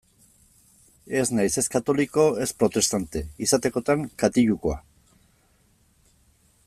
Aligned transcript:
Ez 1.19 1.25
naiz 1.39 1.51
ez 1.61 1.63
katoliko 1.75 2.25
ez 2.45 2.47
protestante; 2.63 3.23
izatekotan 3.49 4.09
katilukoa. 4.25 4.81